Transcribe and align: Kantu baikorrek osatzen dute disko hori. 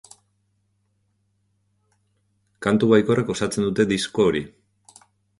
Kantu 2.67 2.89
baikorrek 2.93 3.29
osatzen 3.35 3.67
dute 3.67 3.85
disko 3.93 4.25
hori. 4.31 4.41